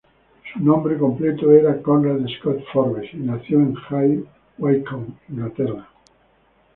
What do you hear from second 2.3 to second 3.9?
Scott-Forbes, y nació en